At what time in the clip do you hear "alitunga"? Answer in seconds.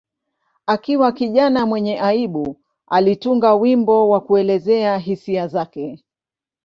2.87-3.53